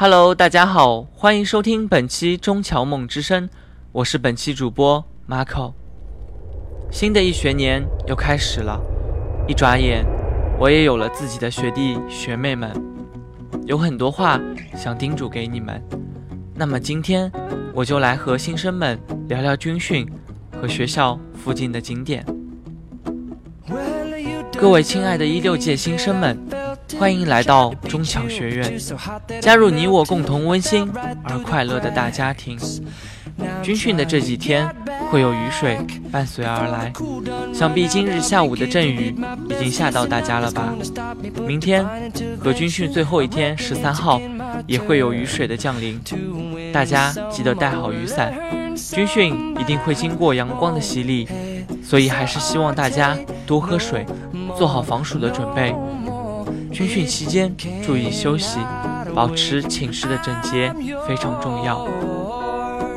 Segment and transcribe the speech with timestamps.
[0.00, 3.50] Hello，大家好，欢迎收听本期中桥梦之声，
[3.90, 5.72] 我是本期主播 Marco。
[6.88, 8.80] 新的一学年又开始了，
[9.48, 10.06] 一转眼，
[10.56, 12.70] 我也有了自己的学弟学妹们，
[13.66, 14.40] 有很多话
[14.76, 15.82] 想叮嘱给你们。
[16.54, 17.28] 那么今天，
[17.74, 18.96] 我就来和新生们
[19.28, 20.08] 聊聊军训
[20.60, 22.24] 和学校附近的景点。
[24.56, 26.38] 各位亲爱的一六届新生们。
[26.96, 28.78] 欢迎来到中强学院，
[29.40, 30.88] 加入你我共同温馨
[31.24, 32.56] 而快乐的大家庭。
[33.62, 34.68] 军训的这几天
[35.10, 35.78] 会有雨水
[36.10, 36.92] 伴随而来，
[37.52, 39.14] 想必今日下午的阵雨
[39.48, 40.74] 已经吓到大家了吧？
[41.46, 41.86] 明天
[42.40, 44.20] 和军训最后一天十三号
[44.66, 46.00] 也会有雨水的降临，
[46.72, 48.32] 大家记得带好雨伞。
[48.92, 51.28] 军训一定会经过阳光的洗礼，
[51.82, 53.16] 所以还是希望大家
[53.46, 54.04] 多喝水，
[54.56, 55.74] 做好防暑的准备。
[56.78, 57.52] 军训期间
[57.84, 58.60] 注意休息，
[59.12, 60.72] 保持寝室的整洁
[61.08, 61.88] 非常重要。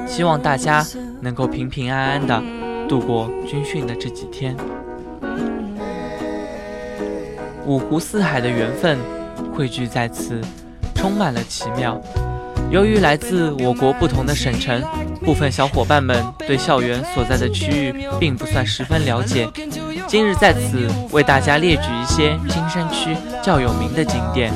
[0.06, 0.86] 希望大家
[1.20, 2.44] 能够平平安安的
[2.88, 4.56] 度过军训的这几天。
[7.66, 9.00] 五湖四海的缘分
[9.52, 10.40] 汇聚在此，
[10.94, 12.00] 充满了奇妙。
[12.70, 14.80] 由于来自我国不同的省城，
[15.26, 19.50] 部分小伙伴们对校园所在的区域并不算十分了解。
[20.08, 24.54] 今日在此为大家列举一些金山区较有名的景点，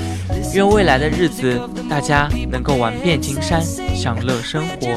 [0.54, 3.62] 愿未来的日子大家能够玩遍金山，
[3.96, 4.96] 享乐生活。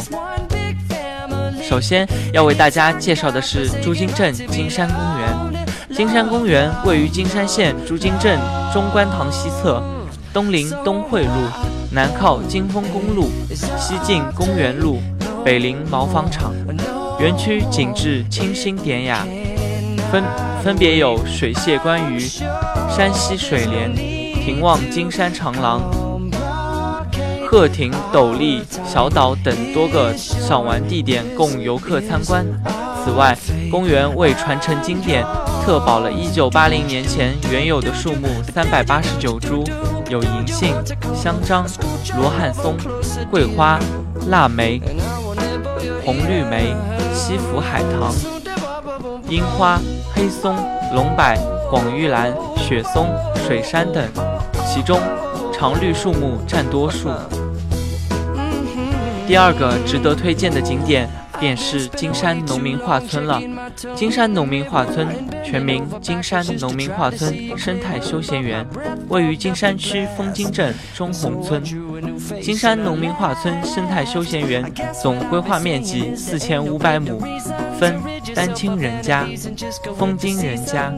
[1.62, 5.66] 首先要为大家介绍的是朱泾镇金山公园。
[5.94, 8.38] 金山公园位于金山县朱泾镇
[8.72, 9.82] 中关塘西侧，
[10.32, 11.30] 东临东汇路，
[11.90, 13.28] 南靠金丰公路，
[13.76, 15.00] 西进公园路，
[15.44, 16.54] 北临毛纺厂。
[17.18, 19.26] 园区景致清新典雅。
[20.10, 20.24] 分
[20.62, 22.18] 分别有水榭观鱼、
[22.90, 25.82] 山西水莲、亭望金山长廊、
[27.46, 32.46] 鹤亭斗笠小岛等多个赏玩地点供游客参观。
[33.04, 33.36] 此外，
[33.70, 35.24] 公园为传承经典，
[35.64, 39.64] 特保了1980年前原有的树木389株，
[40.08, 40.74] 有银杏、
[41.14, 41.66] 香樟、
[42.16, 42.74] 罗汉松、
[43.30, 43.78] 桂花、
[44.28, 44.80] 腊梅、
[46.04, 46.74] 红绿梅、
[47.14, 48.12] 西府海棠、
[49.28, 49.78] 樱花。
[50.18, 50.52] 黑松、
[50.92, 51.32] 龙柏、
[51.70, 53.06] 广玉兰、雪松、
[53.36, 54.04] 水杉等，
[54.66, 54.98] 其中
[55.52, 57.08] 常绿树木占多数。
[59.28, 61.08] 第二个值得推荐的景点。
[61.40, 63.40] 便是金山农民画村了。
[63.94, 65.08] 金山农民画村
[65.44, 68.66] 全名金山农民画村生态休闲园，
[69.08, 71.62] 位于金山区枫泾镇中红村。
[72.42, 74.64] 金山农民画村生态休闲园
[75.00, 77.18] 总规划面积四千五百亩，
[77.78, 78.00] 分
[78.34, 79.26] 丹青人家、
[79.96, 80.92] 枫泾人家、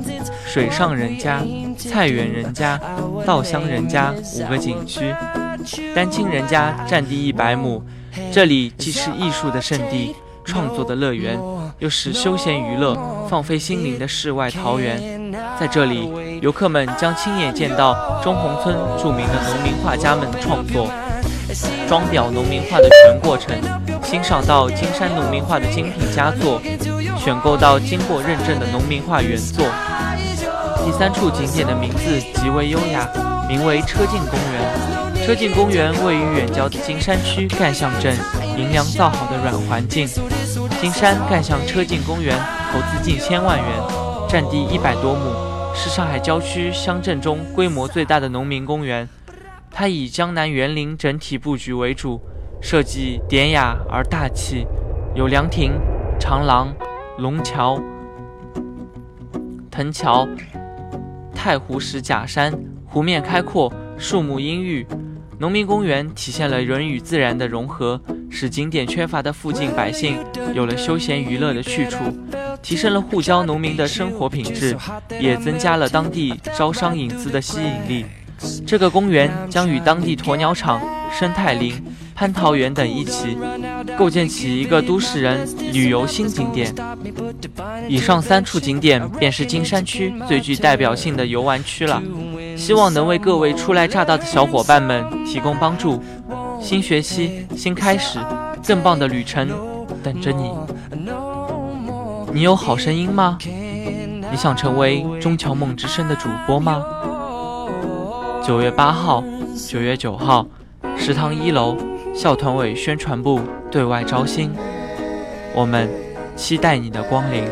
[0.46, 1.42] 水上人家、
[1.76, 2.80] 菜园人家、
[3.24, 5.14] 稻香人家五个景区。
[5.94, 7.82] 丹青人家占地一百亩，
[8.32, 10.14] 这里既是艺术的圣地。
[10.50, 11.38] 创作的乐园，
[11.78, 12.96] 又是休闲娱乐、
[13.30, 15.00] 放飞心灵的世外桃源。
[15.60, 16.10] 在这里，
[16.42, 20.88] 游客们将亲眼见到中红村著名的农民画家们创作，
[21.88, 23.56] 装裱农民画的全过程，
[24.02, 26.60] 欣赏到金山农民画的精品佳作，
[27.16, 29.64] 选购到经过认证的农民画原作。
[30.84, 33.08] 第三处景点的名字极为优雅，
[33.48, 35.24] 名为车进公园。
[35.24, 38.16] 车进公园位于远郊的金山区干巷镇。
[38.56, 40.06] 营梁造好的软环境，
[40.80, 42.34] 金山干巷车镜公园
[42.72, 43.66] 投资近千万元，
[44.26, 49.06] 占地一百多亩，是上海郊区乡镇中规模最大的农民公园。
[49.70, 52.18] 它以江南园林整体布局为主，
[52.62, 54.66] 设计典雅而大气，
[55.14, 55.72] 有凉亭、
[56.18, 56.74] 长廊、
[57.18, 57.78] 龙桥、
[59.70, 60.26] 藤桥、
[61.34, 64.86] 太湖石假山，湖面开阔，树木阴郁。
[65.38, 68.00] 农民公园体现了人与自然的融合，
[68.30, 70.16] 使景点缺乏的附近百姓
[70.54, 71.98] 有了休闲娱乐的去处，
[72.62, 74.74] 提升了沪郊农民的生活品质，
[75.20, 78.06] 也增加了当地招商引资的吸引力。
[78.66, 80.80] 这个公园将与当地鸵鸟场、
[81.12, 81.74] 生态林、
[82.16, 83.36] 蟠桃园等一起，
[83.98, 86.74] 构建起一个都市人旅游新景点。
[87.86, 92.02] 以上三处景点便是金山区最具代表性的游玩区了。
[92.60, 95.98] 希望能为各位初来乍到的小伙伴们提供帮助。
[96.60, 98.18] 新学期新开始，
[98.66, 99.48] 更棒的旅程
[100.02, 100.52] 等着你。
[102.34, 103.38] 你有好声音吗？
[103.42, 106.84] 你想成为中桥梦之声的主播吗？
[108.44, 109.24] 九月八号、
[109.66, 110.46] 九月九号，
[110.98, 111.74] 食堂一楼
[112.14, 113.40] 校团委宣传部
[113.70, 114.52] 对外招新，
[115.54, 115.88] 我们
[116.36, 117.44] 期待你的光临。